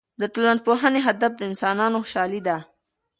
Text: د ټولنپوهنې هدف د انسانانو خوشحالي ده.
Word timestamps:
د 0.21 0.23
ټولنپوهنې 0.33 0.99
هدف 1.07 1.31
د 1.37 1.41
انسانانو 1.49 2.01
خوشحالي 2.03 2.41
ده. 2.47 2.57